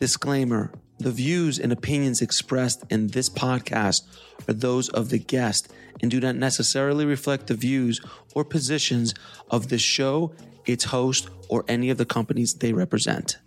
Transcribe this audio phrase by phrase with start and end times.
[0.00, 4.02] Disclaimer the views and opinions expressed in this podcast
[4.48, 8.00] are those of the guest and do not necessarily reflect the views
[8.34, 9.12] or positions
[9.50, 10.32] of the show,
[10.66, 13.38] its host, or any of the companies they represent.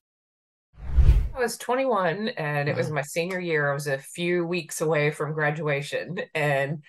[1.36, 3.72] I was 21 and it was my senior year.
[3.72, 6.84] I was a few weeks away from graduation and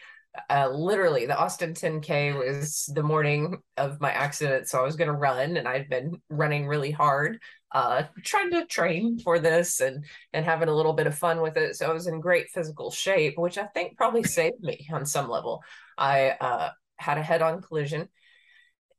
[0.50, 4.68] uh, literally the Austin 10K was the morning of my accident.
[4.68, 7.38] So I was going to run and I'd been running really hard
[7.72, 11.56] uh, trying to train for this and and having a little bit of fun with
[11.56, 11.76] it.
[11.76, 15.28] So I was in great physical shape, which I think probably saved me on some
[15.28, 15.62] level.
[15.96, 18.08] I uh, had a head-on collision,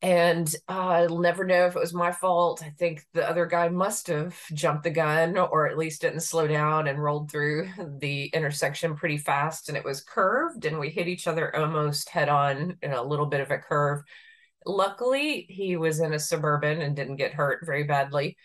[0.01, 2.63] and uh, I'll never know if it was my fault.
[2.65, 6.47] I think the other guy must have jumped the gun, or at least didn't slow
[6.47, 7.69] down and rolled through
[7.99, 12.77] the intersection pretty fast, and it was curved, and we hit each other almost head-on
[12.81, 14.01] in a little bit of a curve.
[14.65, 18.37] Luckily, he was in a suburban and didn't get hurt very badly.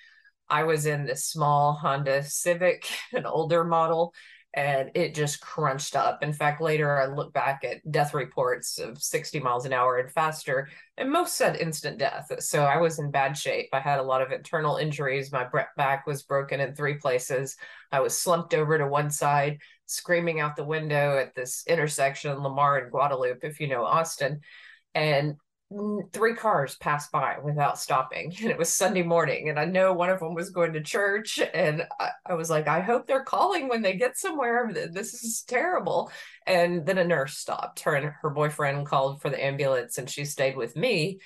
[0.48, 4.12] I was in this small Honda Civic, an older model,
[4.54, 6.22] and it just crunched up.
[6.22, 10.10] In fact, later I look back at death reports of 60 miles an hour and
[10.10, 12.30] faster, and most said instant death.
[12.38, 13.68] So I was in bad shape.
[13.72, 15.32] I had a lot of internal injuries.
[15.32, 17.56] My back was broken in three places.
[17.90, 22.78] I was slumped over to one side, screaming out the window at this intersection, Lamar
[22.78, 24.40] and Guadalupe, if you know Austin.
[24.94, 25.34] And
[26.12, 30.10] three cars passed by without stopping and it was sunday morning and i know one
[30.10, 33.68] of them was going to church and I, I, was like i hope they're calling
[33.68, 34.70] when they get somewhere.
[34.72, 36.10] This is terrible.
[36.46, 37.80] And then a nurse stopped.
[37.80, 41.20] Her and her boyfriend called for the ambulance and she stayed with me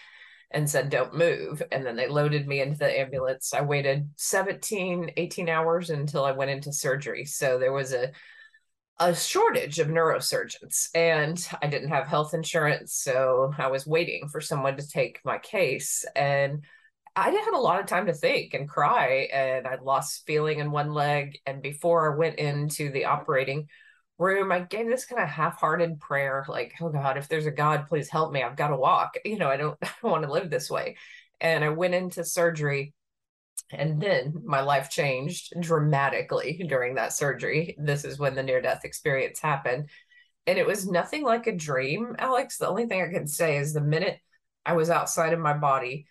[0.51, 1.63] and said don't move.
[1.73, 3.53] And then they loaded me into the ambulance.
[3.55, 7.25] I waited 17 18 hours until i went into surgery.
[7.25, 8.13] So there was a
[9.01, 12.95] a shortage of neurosurgeons and I didn't have health insurance.
[12.95, 16.05] So I was waiting for someone to take my case.
[16.17, 16.65] And
[17.15, 19.29] I had a lot of time to think and cry.
[19.33, 21.39] And I'd lost feeling in one leg.
[21.47, 23.69] And before I went into the operating
[24.19, 27.53] room, I gave this kind of half hearted prayer like, oh God, if there's a
[27.53, 28.43] God, please help me.
[28.43, 29.15] I've got to walk.
[29.25, 30.97] You know, I don't, I don't want to live this way.
[31.41, 32.95] And I went into surgery
[33.71, 37.77] and then my life changed dramatically during that surgery.
[37.79, 39.91] This is when the near death experience happened.
[40.47, 42.57] And it was nothing like a dream, Alex.
[42.57, 44.19] The only thing I can say is the minute
[44.65, 46.07] I was outside of my body,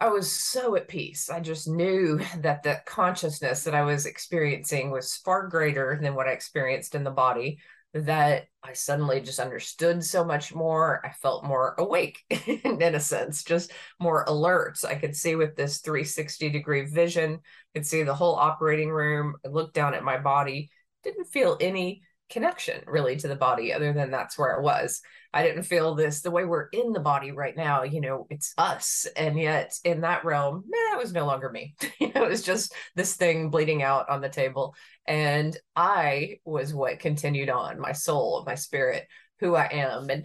[0.00, 1.30] I was so at peace.
[1.30, 6.28] I just knew that the consciousness that I was experiencing was far greater than what
[6.28, 7.58] I experienced in the body
[7.94, 11.00] that I suddenly just understood so much more.
[11.04, 14.76] I felt more awake in a sense, just more alert.
[14.76, 18.90] So I could see with this 360 degree vision, I could see the whole operating
[18.90, 19.36] room.
[19.44, 20.70] I looked down at my body,
[21.04, 25.00] didn't feel any connection really to the body other than that's where I was.
[25.34, 28.54] I didn't feel this the way we're in the body right now, you know, it's
[28.56, 29.04] us.
[29.16, 31.74] And yet in that realm, nah, it was no longer me.
[32.00, 34.76] it was just this thing bleeding out on the table.
[35.08, 39.08] And I was what continued on, my soul, my spirit,
[39.40, 40.08] who I am.
[40.08, 40.24] And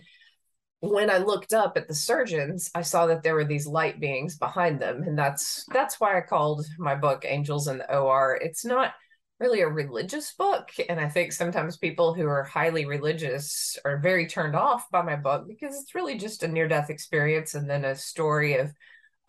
[0.81, 4.37] when I looked up at the surgeons, I saw that there were these light beings
[4.37, 5.01] behind them.
[5.01, 8.39] And that's that's why I called my book Angels in the OR.
[8.39, 8.93] It's not
[9.39, 10.69] really a religious book.
[10.89, 15.15] And I think sometimes people who are highly religious are very turned off by my
[15.15, 18.71] book because it's really just a near death experience and then a story of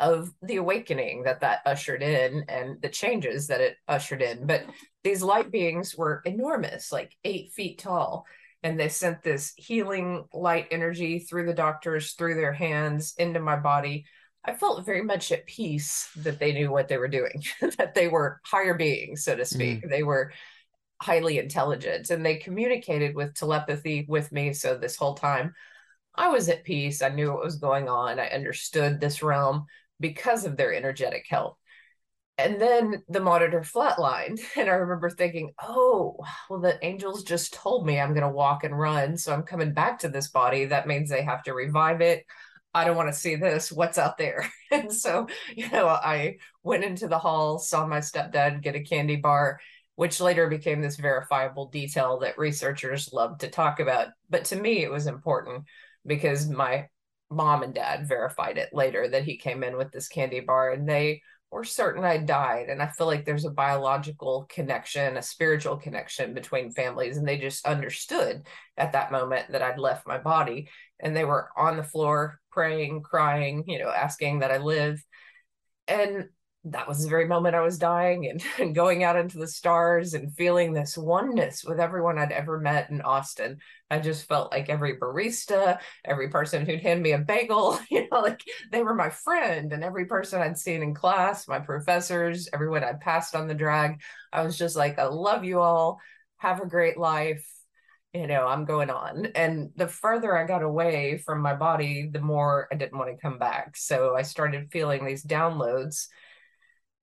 [0.01, 4.65] of the awakening that that ushered in and the changes that it ushered in but
[5.05, 8.25] these light beings were enormous like eight feet tall
[8.63, 13.57] and they sent this healing light energy through the doctors through their hands into my
[13.57, 14.07] body
[14.45, 17.43] I felt very much at peace that they knew what they were doing,
[17.79, 19.83] that they were higher beings, so to speak.
[19.83, 19.91] Mm.
[19.91, 20.33] They were
[21.03, 24.53] highly intelligent and they communicated with telepathy with me.
[24.53, 25.55] So this whole time
[26.15, 27.03] I was at peace.
[27.03, 28.19] I knew what was going on.
[28.19, 29.67] I understood this realm
[29.99, 31.57] because of their energetic help.
[32.37, 34.41] And then the monitor flatlined.
[34.57, 36.17] And I remember thinking, oh,
[36.49, 39.17] well, the angels just told me I'm going to walk and run.
[39.17, 40.67] So I'm coming back to this body.
[40.67, 42.25] That means they have to revive it.
[42.73, 43.73] I don't want to see this.
[43.73, 44.49] What's out there?
[44.73, 45.27] And so,
[45.57, 49.59] you know, I went into the hall, saw my stepdad get a candy bar,
[49.97, 54.09] which later became this verifiable detail that researchers love to talk about.
[54.29, 55.65] But to me, it was important
[56.07, 56.87] because my
[57.31, 60.89] mom and dad verified it later that he came in with this candy bar and
[60.89, 61.21] they
[61.51, 62.69] were certain I died.
[62.69, 67.17] And I feel like there's a biological connection, a spiritual connection between families.
[67.17, 68.47] And they just understood
[68.77, 70.69] at that moment that I'd left my body.
[71.01, 75.05] And they were on the floor praying, crying, you know, asking that I live.
[75.89, 76.29] And
[76.65, 80.13] that was the very moment I was dying and, and, going out into the stars
[80.13, 83.59] and feeling this oneness with everyone I'd ever met in Austin.
[83.91, 88.21] I just felt like every barista, every person who'd hand me a bagel, you know,
[88.21, 92.85] like they were my friend, and every person I'd seen in class, my professors, everyone
[92.85, 94.01] I'd passed on the drag.
[94.33, 95.99] I was just like, I love you all.
[96.39, 97.47] Have a great life.
[98.13, 99.27] You know, I'm going on.
[99.37, 103.21] And the further I got away from my body, the more I didn't want to
[103.21, 103.77] come back.
[103.77, 106.07] So I started feeling these downloads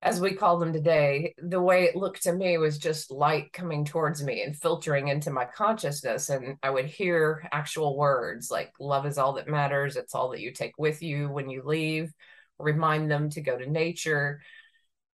[0.02, 3.84] as we call them today, the way it looked to me was just light coming
[3.84, 6.30] towards me and filtering into my consciousness.
[6.30, 9.96] And I would hear actual words like, love is all that matters.
[9.96, 12.14] It's all that you take with you when you leave.
[12.60, 14.42] Remind them to go to nature.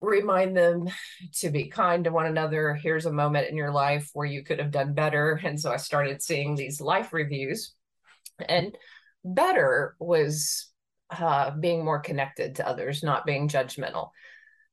[0.00, 0.88] Remind them
[1.40, 2.74] to be kind to one another.
[2.74, 5.40] Here's a moment in your life where you could have done better.
[5.42, 7.74] And so I started seeing these life reviews.
[8.48, 8.76] And
[9.24, 10.70] better was
[11.10, 14.10] uh, being more connected to others, not being judgmental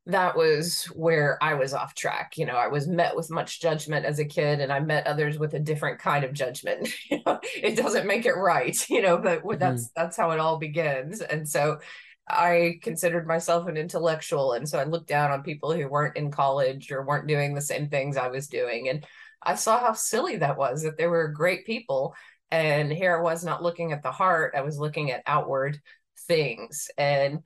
[0.07, 2.37] that was where I was off track.
[2.37, 5.37] You know, I was met with much judgment as a kid, and I met others
[5.37, 6.89] with a different kind of judgment.
[7.11, 9.59] you know, it doesn't make it right, you know, but mm-hmm.
[9.59, 11.21] that's that's how it all begins.
[11.21, 11.79] And so
[12.29, 16.31] I considered myself an intellectual, and so I looked down on people who weren't in
[16.31, 19.05] college or weren't doing the same things I was doing, and
[19.41, 20.83] I saw how silly that was.
[20.83, 22.15] That they were great people,
[22.51, 25.79] and here I was not looking at the heart; I was looking at outward
[26.27, 27.39] things, and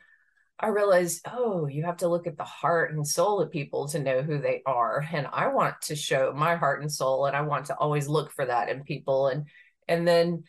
[0.60, 4.00] I realized, oh, you have to look at the heart and soul of people to
[4.00, 5.04] know who they are.
[5.12, 8.31] And I want to show my heart and soul, and I want to always look
[8.31, 9.27] for that in people.
[9.27, 9.48] And
[9.88, 10.44] and then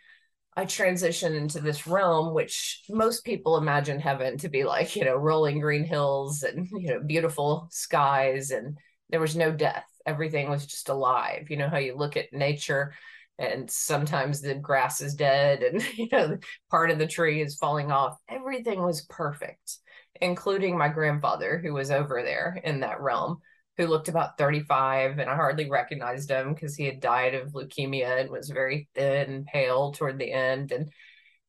[0.57, 5.17] I transitioned into this realm, which most people imagine heaven to be like, you know,
[5.17, 8.77] rolling green hills and you know, beautiful skies, and
[9.11, 9.87] there was no death.
[10.05, 11.51] Everything was just alive.
[11.51, 12.93] You know how you look at nature
[13.39, 16.39] and sometimes the grass is dead and you know
[16.71, 19.79] part of the tree is falling off everything was perfect
[20.21, 23.41] including my grandfather who was over there in that realm
[23.77, 28.21] who looked about 35 and I hardly recognized him because he had died of leukemia
[28.21, 30.93] and was very thin and pale toward the end and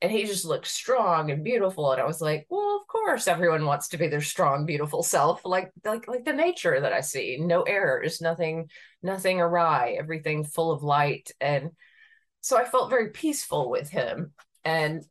[0.01, 3.65] and he just looked strong and beautiful and I was like well of course everyone
[3.65, 7.37] wants to be their strong beautiful self like like like the nature that I see.
[7.39, 8.69] No errors nothing
[9.01, 11.71] nothing awry everything full of light and
[12.41, 14.33] so I felt very peaceful with him.
[14.65, 15.03] And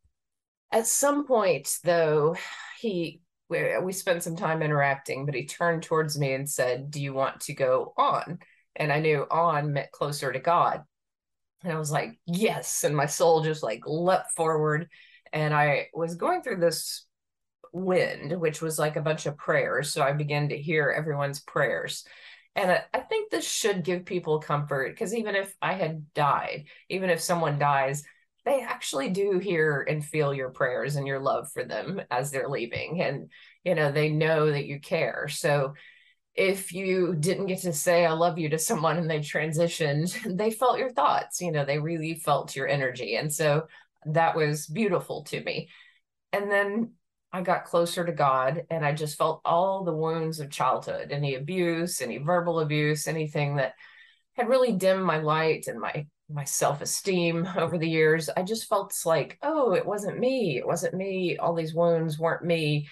[0.70, 2.36] at some point though
[2.78, 3.20] he
[3.52, 7.12] we, we spent some time interacting, but he turned towards me and said, Do you
[7.12, 8.38] want to go on?
[8.74, 10.82] And I knew on meant closer to God.
[11.62, 12.84] And I was like, Yes.
[12.84, 14.88] And my soul just like leapt forward.
[15.32, 17.06] And I was going through this
[17.72, 19.92] wind, which was like a bunch of prayers.
[19.92, 22.04] So I began to hear everyone's prayers.
[22.54, 26.64] And I, I think this should give people comfort because even if I had died,
[26.88, 28.04] even if someone dies,
[28.44, 32.48] they actually do hear and feel your prayers and your love for them as they're
[32.48, 33.30] leaving and
[33.64, 35.28] you know they know that you care.
[35.28, 35.74] So
[36.34, 40.50] if you didn't get to say i love you to someone and they transitioned they
[40.50, 43.16] felt your thoughts you know they really felt your energy.
[43.16, 43.66] And so
[44.06, 45.68] that was beautiful to me.
[46.32, 46.92] And then
[47.32, 51.34] i got closer to god and i just felt all the wounds of childhood any
[51.34, 53.74] abuse any verbal abuse anything that
[54.34, 58.94] had really dimmed my light and my my self-esteem over the years i just felt
[59.04, 62.88] like oh it wasn't me it wasn't me all these wounds weren't me.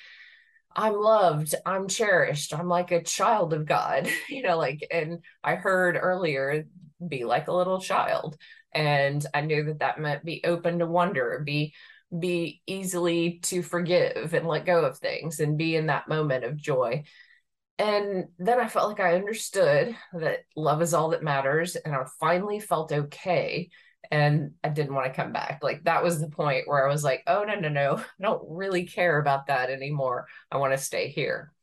[0.76, 5.56] I'm loved i'm cherished i'm like a child of god you know like and i
[5.56, 6.64] heard earlier
[7.06, 8.36] be like a little child
[8.72, 11.74] and i knew that that meant be open to wonder be
[12.16, 16.56] be easily to forgive and let go of things and be in that moment of
[16.56, 17.02] joy
[17.80, 21.76] and then I felt like I understood that love is all that matters.
[21.76, 23.70] And I finally felt okay.
[24.10, 25.60] And I didn't want to come back.
[25.62, 27.96] Like that was the point where I was like, oh, no, no, no.
[27.96, 30.26] I don't really care about that anymore.
[30.52, 31.54] I want to stay here.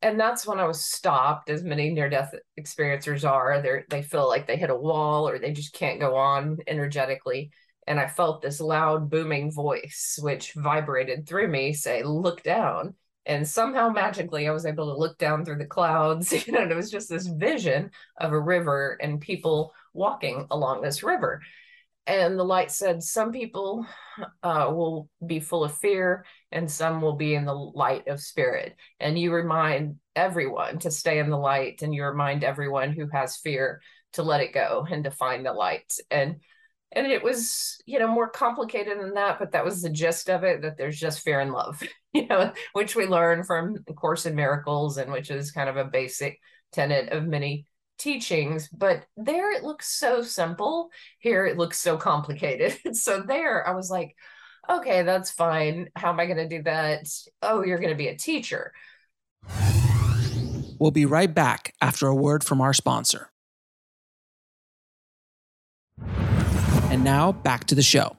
[0.00, 3.60] And that's when I was stopped, as many near death experiencers are.
[3.60, 7.50] They they feel like they hit a wall or they just can't go on energetically.
[7.88, 12.94] And I felt this loud booming voice, which vibrated through me, say, look down
[13.26, 16.72] and somehow magically i was able to look down through the clouds you know and
[16.72, 21.42] it was just this vision of a river and people walking along this river.
[22.06, 23.86] And the light said some people
[24.42, 28.74] uh, will be full of fear and some will be in the light of spirit.
[28.98, 33.36] And you remind everyone to stay in the light and you remind everyone who has
[33.36, 33.80] fear
[34.14, 35.94] to let it go and to find the light.
[36.10, 36.40] And
[36.94, 40.44] and it was you know more complicated than that but that was the gist of
[40.44, 41.82] it that there's just fear and love
[42.12, 45.84] you know which we learn from course in miracles and which is kind of a
[45.84, 46.38] basic
[46.72, 47.66] tenet of many
[47.98, 48.68] teachings.
[48.68, 52.76] But there it looks so simple here it looks so complicated.
[52.94, 54.14] So there i was like
[54.68, 55.88] okay that's fine.
[55.94, 57.06] How am i going to do that?
[57.40, 58.72] Oh you're going to be a teacher.
[60.78, 63.28] We'll be right back after a word from our sponsor
[67.02, 68.16] And now back to the show.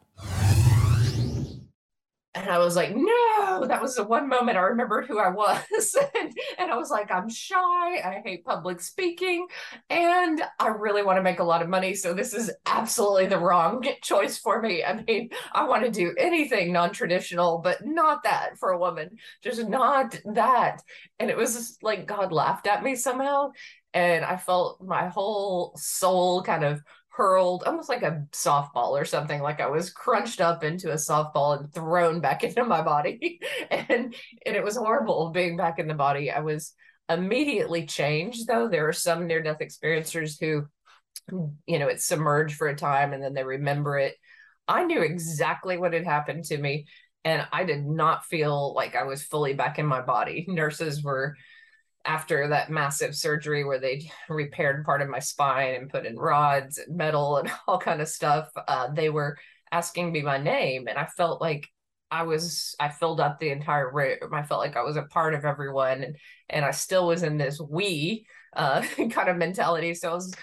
[2.35, 5.95] And I was like, no, that was the one moment I remembered who I was.
[6.19, 7.55] and, and I was like, I'm shy.
[7.55, 9.47] I hate public speaking.
[9.89, 11.93] And I really want to make a lot of money.
[11.95, 14.83] So this is absolutely the wrong choice for me.
[14.83, 19.11] I mean, I want to do anything non traditional, but not that for a woman,
[19.41, 20.81] just not that.
[21.19, 23.51] And it was like God laughed at me somehow.
[23.93, 26.81] And I felt my whole soul kind of
[27.13, 31.59] hurled almost like a softball or something like i was crunched up into a softball
[31.59, 33.39] and thrown back into my body.
[33.69, 34.15] And
[34.45, 36.31] and it was horrible being back in the body.
[36.31, 36.73] I was
[37.09, 38.67] immediately changed though.
[38.67, 40.65] There are some near death experiencers who
[41.67, 44.15] you know it's submerged for a time and then they remember it.
[44.67, 46.87] I knew exactly what had happened to me
[47.25, 50.45] and i did not feel like i was fully back in my body.
[50.49, 51.35] Nurses were
[52.05, 56.77] after that massive surgery where they repaired part of my spine and put in rods
[56.77, 59.37] and metal and all kind of stuff uh, they were
[59.71, 61.67] asking me my name and i felt like
[62.11, 64.17] i was i filled up the entire room.
[64.33, 66.15] I felt like i was a part of everyone and
[66.49, 69.95] and i still was in this we uh, kind of mentality.
[69.95, 70.33] So i was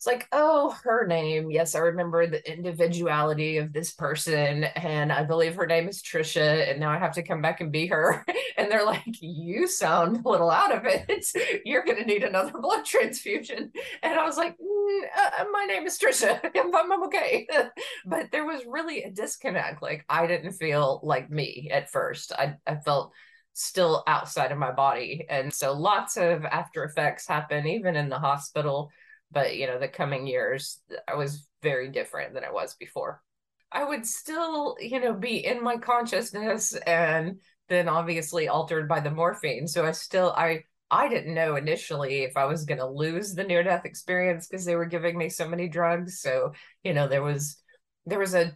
[0.00, 1.50] it's like, oh, her name.
[1.50, 4.64] Yes, I remember the individuality of this person.
[4.64, 6.70] And I believe her name is Tricia.
[6.70, 8.24] And now I have to come back and be her.
[8.56, 11.26] And they're like, you sound a little out of it.
[11.64, 13.72] You're going to need another blood transfusion.
[14.02, 16.38] And I was like, mm, uh, my name is Tricia.
[16.56, 17.46] I'm, I'm okay.
[18.04, 19.80] but there was really a disconnect.
[19.80, 22.32] Like, I didn't feel like me at first.
[22.32, 23.12] I, I felt
[23.54, 25.24] still outside of my body.
[25.30, 28.90] And so lots of after effects happen, even in the hospital
[29.30, 33.22] but you know the coming years i was very different than i was before
[33.72, 39.10] i would still you know be in my consciousness and then obviously altered by the
[39.10, 43.34] morphine so i still i i didn't know initially if i was going to lose
[43.34, 47.06] the near death experience because they were giving me so many drugs so you know
[47.06, 47.56] there was
[48.06, 48.54] there was a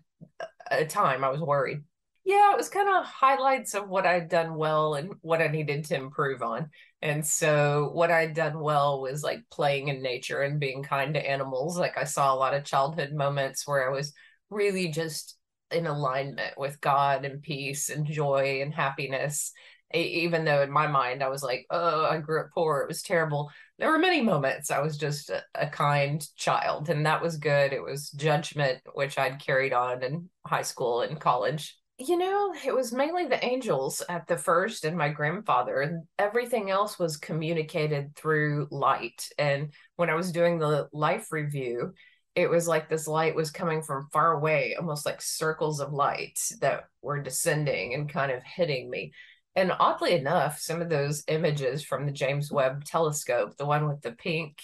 [0.70, 1.82] a time i was worried
[2.24, 5.84] yeah, it was kind of highlights of what I'd done well and what I needed
[5.86, 6.70] to improve on.
[7.04, 11.30] And so what I'd done well was like playing in nature and being kind to
[11.30, 11.78] animals.
[11.78, 14.14] Like I saw a lot of childhood moments where I was
[14.48, 15.36] really just
[15.70, 19.52] in alignment with God and peace and joy and happiness.
[19.92, 23.02] Even though in my mind I was like, oh, I grew up poor, it was
[23.02, 23.50] terrible.
[23.78, 27.74] There were many moments I was just a, a kind child, and that was good.
[27.74, 32.74] It was judgment, which I'd carried on in high school and college you know, it
[32.74, 38.16] was mainly the angels at the first and my grandfather, and everything else was communicated
[38.16, 39.28] through light.
[39.38, 41.94] And when I was doing the life review,
[42.34, 46.40] it was like this light was coming from far away, almost like circles of light
[46.60, 49.12] that were descending and kind of hitting me.
[49.54, 54.00] And oddly enough, some of those images from the James Webb telescope, the one with
[54.02, 54.58] the pink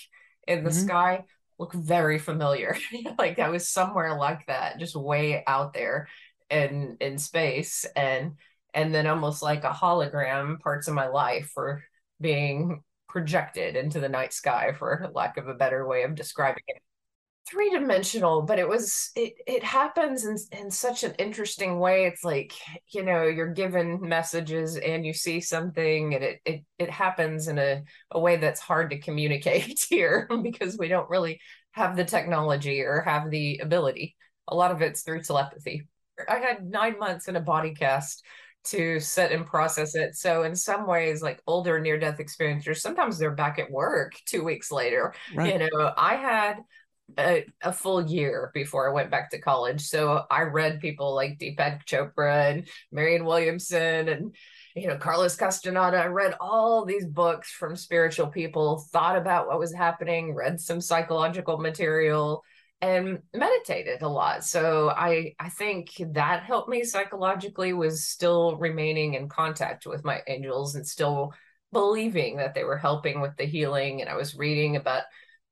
[0.48, 0.84] in the mm-hmm.
[0.84, 1.24] sky,
[1.60, 2.76] look very familiar.
[3.18, 6.08] like I was somewhere like that, just way out there
[6.50, 8.32] in in space and
[8.74, 11.82] and then almost like a hologram parts of my life were
[12.20, 16.80] being projected into the night sky for lack of a better way of describing it.
[17.48, 22.06] Three dimensional but it was it it happens in in such an interesting way.
[22.06, 22.52] It's like
[22.92, 27.58] you know you're given messages and you see something and it it, it happens in
[27.58, 31.40] a, a way that's hard to communicate here because we don't really
[31.72, 34.16] have the technology or have the ability.
[34.48, 35.88] A lot of it's through telepathy
[36.28, 38.24] I had nine months in a body cast
[38.62, 40.14] to sit and process it.
[40.14, 44.44] So in some ways, like older near death experiencers, sometimes they're back at work two
[44.44, 45.14] weeks later.
[45.34, 45.54] Right.
[45.54, 46.58] You know, I had
[47.18, 49.82] a, a, full year before I went back to college.
[49.82, 54.34] So I read people like Deepak Chopra and Marianne Williamson and
[54.76, 55.96] you know Carlos Castaneda.
[55.96, 60.80] I read all these books from spiritual people, thought about what was happening, read some
[60.80, 62.44] psychological material,
[62.82, 64.44] and meditated a lot.
[64.44, 70.22] So i i think that helped me psychologically was still remaining in contact with my
[70.26, 71.34] angels and still
[71.72, 74.00] believing that they were helping with the healing.
[74.00, 75.02] And i was reading about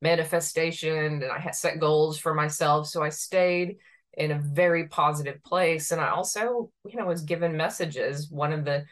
[0.01, 2.87] manifestation and i had set goals for myself.
[2.87, 3.77] So i stayed
[4.13, 5.91] in a very positive place.
[5.91, 8.29] And i also you know was given messages.
[8.31, 8.85] One of the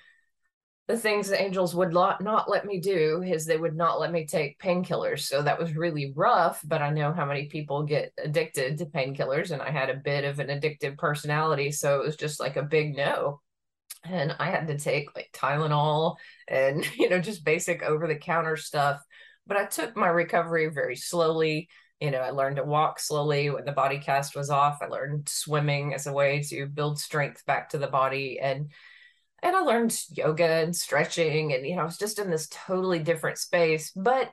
[0.88, 4.26] the things the angels would not, let me do is they would not let me
[4.26, 5.22] take painkillers.
[5.22, 9.52] So that was really rough, but I know how many people get addicted to painkillers
[9.52, 12.64] and I had a bit of an addictive personality, so it was just like a
[12.64, 13.42] big no.
[14.06, 16.16] And I had to take like Tylenol
[16.48, 19.02] and you know just basic over the counter stuff,
[19.46, 21.68] but I took my recovery very slowly.
[22.00, 24.78] You know, I learned to walk slowly when the body cast was off.
[24.82, 28.72] I learned swimming as a way to build strength back to the body and
[29.44, 33.00] and I learned yoga and stretching and you know I was just in this totally
[33.00, 34.32] different space but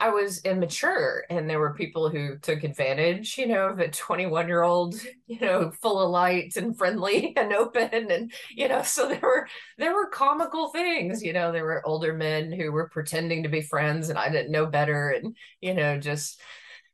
[0.00, 4.48] I was immature and there were people who took advantage you know of a 21
[4.48, 9.08] year old you know full of light and friendly and open and you know so
[9.08, 9.46] there were
[9.78, 13.62] there were comical things you know there were older men who were pretending to be
[13.62, 16.40] friends and I didn't know better and you know just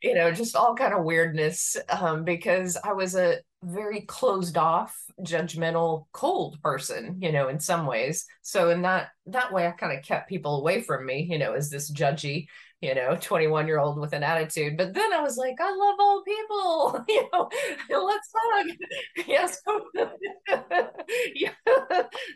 [0.03, 4.97] you know just all kind of weirdness um, because I was a very closed off
[5.23, 8.25] judgmental cold person you know in some ways.
[8.43, 11.53] So in that that way i kind of kept people away from me you know
[11.55, 12.47] as this judgy
[12.81, 14.77] you know 21 year old with an attitude.
[14.77, 18.67] But then i was like i love all people you know let's hug.
[19.27, 19.61] Yes.
[21.35, 21.53] Yeah.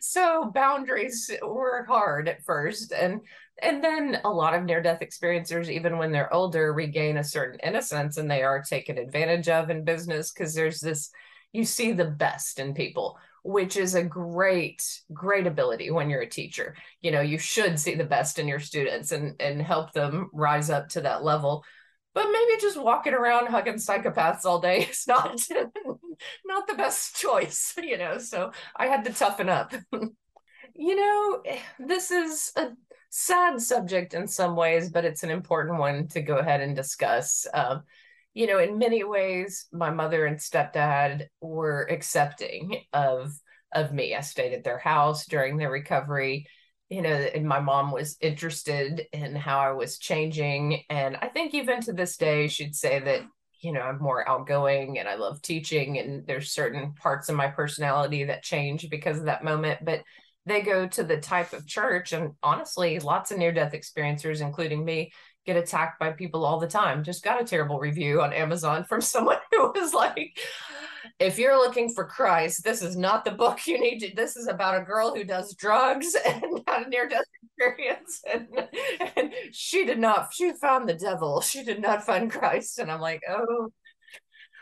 [0.00, 3.20] so boundaries were hard at first and
[3.62, 7.58] and then a lot of near death experiencers even when they're older regain a certain
[7.60, 11.10] innocence and they are taken advantage of in business because there's this
[11.52, 16.28] you see the best in people which is a great great ability when you're a
[16.28, 16.76] teacher.
[17.00, 20.70] You know you should see the best in your students and and help them rise
[20.70, 21.64] up to that level.
[22.14, 25.40] But maybe just walking around hugging psychopaths all day is not
[26.44, 29.74] not the best choice you know so i had to toughen up.
[30.74, 32.70] You know eh, this is a
[33.14, 37.46] sad subject in some ways but it's an important one to go ahead and discuss
[37.52, 37.82] um,
[38.34, 43.32] you know, in many ways, my mother and stepdad were accepting of
[43.74, 44.14] of me.
[44.14, 46.46] I stayed at their house during their recovery,
[46.90, 50.82] you know, and my mom was interested in how I was changing.
[50.90, 53.22] And I think even to this day, she'd say that,
[53.60, 55.98] you know, I'm more outgoing and I love teaching.
[55.98, 59.84] And there's certain parts of my personality that change because of that moment.
[59.84, 60.02] But
[60.46, 64.84] they go to the type of church, and honestly, lots of near death experiencers, including
[64.84, 65.12] me,
[65.46, 67.04] get attacked by people all the time.
[67.04, 70.38] Just got a terrible review on Amazon from someone who was like,
[71.18, 74.14] if you're looking for Christ, this is not the book you need to.
[74.14, 78.22] This is about a girl who does drugs and had a near death experience.
[78.32, 78.48] And,
[79.16, 81.40] and she did not, she found the devil.
[81.40, 82.78] She did not find Christ.
[82.78, 83.72] And I'm like, oh,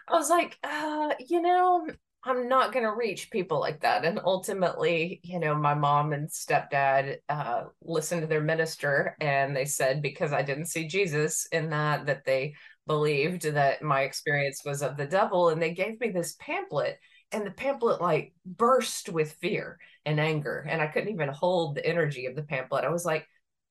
[0.08, 1.86] I was like, uh, you know,
[2.22, 4.04] I'm not going to reach people like that.
[4.04, 9.64] And ultimately, you know, my mom and stepdad uh, listened to their minister and they
[9.64, 12.54] said, because I didn't see Jesus in that, that they
[12.86, 15.48] believed that my experience was of the devil.
[15.48, 16.98] And they gave me this pamphlet.
[17.32, 20.66] And the pamphlet like burst with fear and anger.
[20.68, 22.84] And I couldn't even hold the energy of the pamphlet.
[22.84, 23.26] I was like,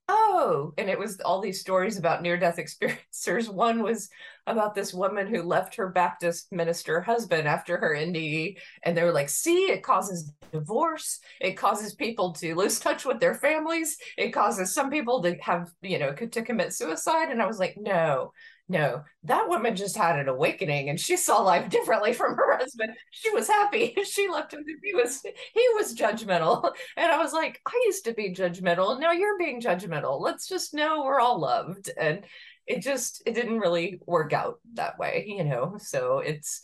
[0.10, 3.48] oh, and it was all these stories about near death experiencers.
[3.48, 4.10] One was
[4.48, 8.58] about this woman who left her Baptist minister husband after her NDE.
[8.84, 11.20] And they were like, see, it causes divorce.
[11.40, 13.98] It causes people to lose touch with their families.
[14.18, 17.30] It causes some people to have, you know, to commit suicide.
[17.30, 18.34] And I was like, no,
[18.72, 22.94] no, that woman just had an awakening and she saw life differently from her husband.
[23.10, 23.96] She was happy.
[24.10, 24.64] She left him.
[24.84, 26.72] He was he was judgmental.
[26.98, 29.00] And I was like, I used to be judgmental.
[29.00, 30.22] Now you're being judgmental.
[30.22, 31.90] Let's just know we're all loved.
[32.00, 32.26] And
[32.68, 35.78] it just it didn't really work out that way, you know.
[35.80, 36.62] So it's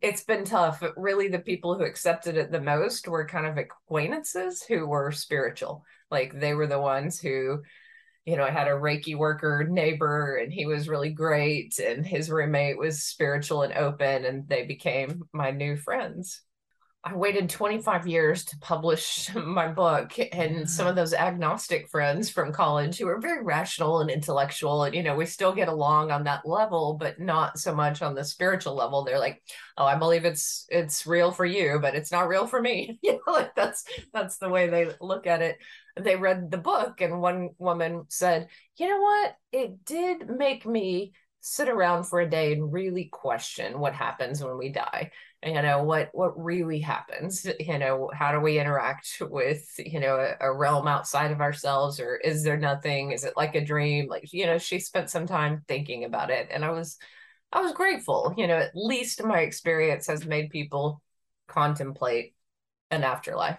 [0.00, 0.82] it's been tough.
[0.96, 5.84] Really, the people who accepted it the most were kind of acquaintances who were spiritual.
[6.10, 7.62] Like they were the ones who
[8.24, 11.78] you know, I had a Reiki worker neighbor and he was really great.
[11.78, 16.42] And his roommate was spiritual and open, and they became my new friends.
[17.04, 20.12] I waited 25 years to publish my book.
[20.32, 20.98] And some of mm-hmm.
[20.98, 25.26] those agnostic friends from college who are very rational and intellectual, and you know, we
[25.26, 29.02] still get along on that level, but not so much on the spiritual level.
[29.02, 29.42] They're like,
[29.76, 32.98] oh, I believe it's it's real for you, but it's not real for me.
[33.02, 35.58] you know, like that's that's the way they look at it
[36.00, 41.12] they read the book and one woman said you know what it did make me
[41.40, 45.10] sit around for a day and really question what happens when we die
[45.44, 50.16] you know what what really happens you know how do we interact with you know
[50.16, 53.10] a, a, realm outside of ourselves or is there nothing?
[53.10, 54.08] Is it like a dream?
[54.08, 56.98] Like you know she spent some time thinking about it and i was
[57.52, 61.02] i was grateful you know at least my experience has made people
[61.48, 62.34] contemplate
[62.90, 63.58] an afterlife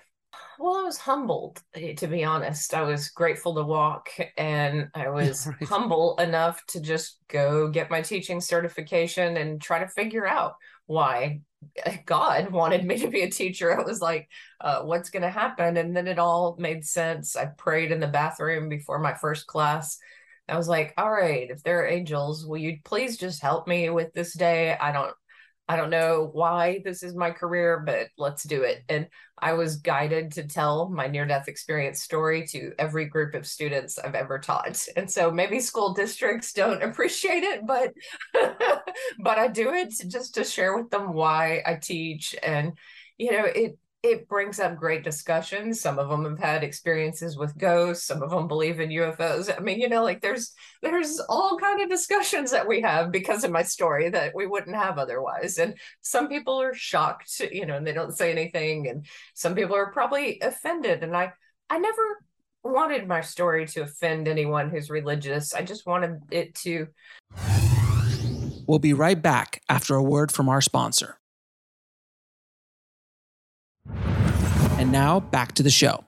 [0.60, 2.74] well, I was humbled, eh, to be honest.
[2.74, 5.68] I was grateful to walk and I was right.
[5.68, 11.42] humble enough to just go get my teaching certification and try to figure out why
[12.06, 13.78] God wanted me to be a teacher.
[13.78, 14.30] I was like,
[14.62, 15.78] uh, what's going to happen?
[15.78, 17.36] And then it all made sense.
[17.36, 19.98] I prayed in the bathroom before my first class.
[20.48, 23.90] I was like, all right, if there are angels, will you please just help me
[23.90, 24.76] with this day?
[24.80, 25.16] I don't
[25.68, 28.84] I don't know why this is my career, but let's do it.
[28.90, 29.08] And
[29.40, 33.98] I was guided to tell my near death experience story to every group of students
[33.98, 34.86] I've ever taught.
[34.98, 37.94] And so maybe school districts don't appreciate it, but
[39.20, 42.74] but I do it just to share with them why I teach and
[43.18, 45.80] you know, it it brings up great discussions.
[45.80, 48.06] Some of them have had experiences with ghosts.
[48.06, 49.50] Some of them believe in UFOs.
[49.56, 53.46] I mean, you know, like there's there's all kind of discussions that we have because
[53.46, 55.58] of my story that we wouldn't have otherwise.
[55.58, 58.90] And some people are shocked, you know, and they don't say anything.
[58.90, 61.02] And some people are probably offended.
[61.02, 61.32] And I
[61.70, 62.26] I never
[62.62, 65.54] wanted my story to offend anyone who's religious.
[65.54, 66.88] I just wanted it to.
[68.68, 71.20] We'll be right back after a word from our sponsor.
[73.88, 76.04] And now back to the show.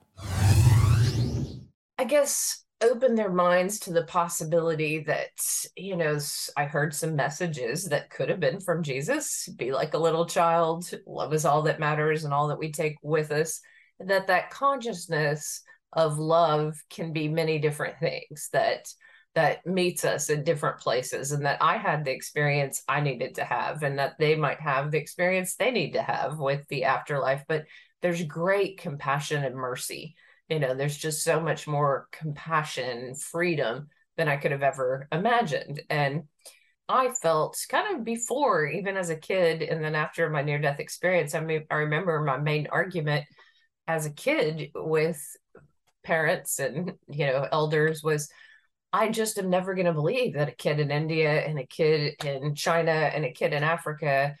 [1.98, 5.30] I guess open their minds to the possibility that,
[5.76, 6.18] you know,
[6.56, 10.90] I heard some messages that could have been from Jesus be like a little child,
[11.06, 13.60] love is all that matters and all that we take with us.
[13.98, 15.62] That that consciousness
[15.92, 18.86] of love can be many different things that
[19.36, 23.44] that meets us in different places and that I had the experience I needed to
[23.44, 27.44] have and that they might have the experience they need to have with the afterlife
[27.46, 27.66] but
[28.02, 30.14] there's great compassion and mercy.
[30.48, 35.82] You know, there's just so much more compassion, freedom than I could have ever imagined.
[35.90, 36.24] And
[36.88, 40.78] I felt kind of before, even as a kid, and then after my near death
[40.78, 43.24] experience, I mean, I remember my main argument
[43.88, 45.20] as a kid with
[46.04, 48.28] parents and, you know, elders was,
[48.96, 52.14] I just am never going to believe that a kid in India and a kid
[52.24, 54.34] in China and a kid in Africa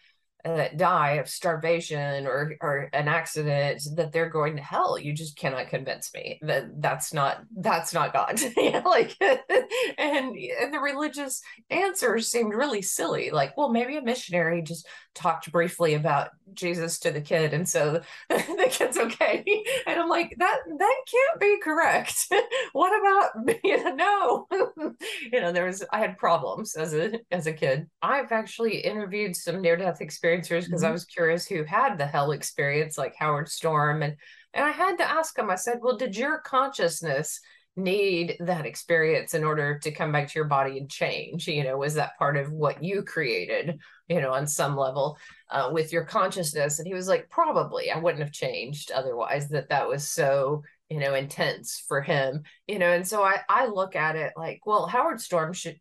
[0.46, 4.98] that die of starvation or or an accident that they're going to hell.
[4.98, 8.40] You just cannot convince me that that's not that's not god.
[8.86, 13.30] Like and and the religious answers seemed really silly.
[13.30, 18.02] Like well maybe a missionary just talked briefly about jesus to the kid and so
[18.28, 19.44] the kid's okay.
[19.86, 22.26] And i'm like that that can't be correct.
[22.72, 24.46] What about you know?
[24.50, 24.94] No
[25.32, 27.88] you know there was i had problems as a as a kid.
[28.02, 30.86] I've actually interviewed some near death experience experiencers because mm-hmm.
[30.86, 34.16] I was curious who had the hell experience, like Howard Storm, and
[34.54, 35.50] and I had to ask him.
[35.50, 37.40] I said, "Well, did your consciousness
[37.78, 41.46] need that experience in order to come back to your body and change?
[41.46, 43.78] You know, was that part of what you created?
[44.08, 45.18] You know, on some level,
[45.50, 47.90] uh, with your consciousness?" And he was like, "Probably.
[47.90, 49.48] I wouldn't have changed otherwise.
[49.48, 53.66] That that was so." you know intense for him you know and so i i
[53.66, 55.80] look at it like well howard storm should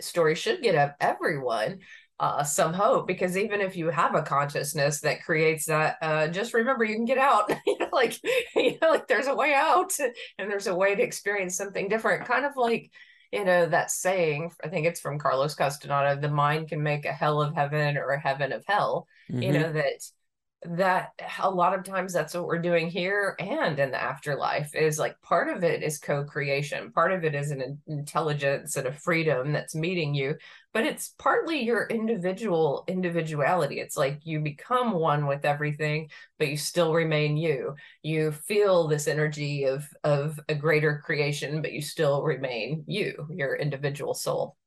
[0.00, 1.78] story should get up everyone
[2.18, 6.54] uh, some hope because even if you have a consciousness that creates that, uh, just
[6.54, 7.50] remember you can get out.
[7.66, 8.18] you know, like
[8.56, 9.92] you know, like there's a way out,
[10.38, 12.26] and there's a way to experience something different.
[12.26, 12.90] Kind of like
[13.32, 14.52] you know that saying.
[14.64, 18.10] I think it's from Carlos Castaneda: "The mind can make a hell of heaven or
[18.10, 19.42] a heaven of hell." Mm-hmm.
[19.42, 20.00] You know that
[20.64, 21.10] that
[21.42, 25.20] a lot of times that's what we're doing here and in the afterlife is like
[25.22, 29.74] part of it is co-creation part of it is an intelligence and a freedom that's
[29.74, 30.34] meeting you
[30.76, 33.80] but it's partly your individual individuality.
[33.80, 37.76] It's like you become one with everything but you still remain you.
[38.02, 43.56] You feel this energy of of a greater creation but you still remain you your
[43.56, 44.58] individual soul.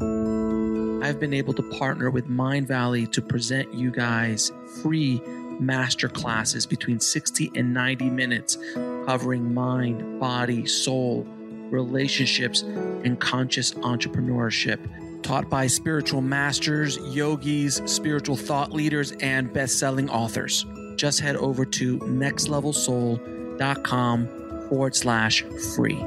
[0.00, 4.50] I've been able to partner with Mindvalley to present you guys
[4.82, 5.20] free
[5.60, 8.58] master classes between 60 and 90 minutes
[9.06, 11.24] covering mind, body, soul,
[11.70, 14.80] relationships, and conscious entrepreneurship.
[15.26, 20.64] Taught by spiritual masters, yogis, spiritual thought leaders, and best selling authors.
[20.94, 24.28] Just head over to nextlevelsoul.com
[24.68, 25.42] forward slash
[25.74, 26.00] free.